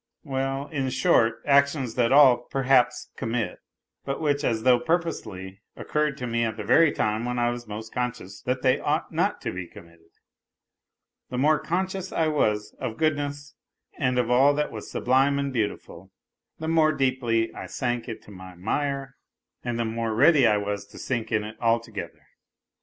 Well, 0.23 0.65
in 0.69 0.89
short, 0.89 1.43
actions 1.45 1.93
that 1.93 2.11
all, 2.11 2.37
perhaps, 2.45 3.11
commit; 3.17 3.49
54 3.49 3.49
NOTES 3.53 3.61
FROM 3.61 4.13
UNDERGROUND 4.13 4.17
but 4.17 4.21
which, 4.23 4.43
as 4.55 4.63
though 4.63 4.79
purposely, 4.79 5.61
occurred 5.75 6.17
to 6.17 6.25
me 6.25 6.43
at 6.43 6.57
the 6.57 6.63
very 6.63 6.91
time 6.91 7.23
when 7.23 7.37
I 7.37 7.51
was 7.51 7.67
most 7.67 7.93
conscious 7.93 8.41
that 8.41 8.63
they 8.63 8.79
ought 8.79 9.11
not 9.11 9.41
to 9.41 9.51
be 9.53 9.67
committed, 9.67 10.09
The 11.29 11.37
more 11.37 11.59
conscious 11.59 12.11
I 12.11 12.29
was 12.29 12.73
of 12.79 12.97
goodness 12.97 13.53
and 13.95 14.17
of 14.17 14.31
all 14.31 14.55
that 14.55 14.71
was" 14.71 14.91
good 14.91 15.07
and 15.07 15.53
beautiful," 15.53 16.11
the 16.57 16.67
more 16.67 16.93
deeply 16.93 17.53
I 17.53 17.67
sank 17.67 18.09
into 18.09 18.31
my 18.31 18.55
mire 18.55 19.17
and 19.63 19.77
the 19.77 19.85
more 19.85 20.15
ready 20.15 20.47
I 20.47 20.57
was 20.57 20.87
to 20.87 20.97
sink 20.97 21.31
in 21.31 21.43
it 21.43 21.57
altogether. 21.61 22.23